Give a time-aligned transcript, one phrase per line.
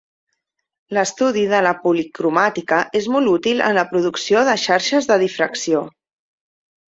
[0.97, 5.83] L'estudi de la policromàtica és molt útil en la producció de xarxes de difracció.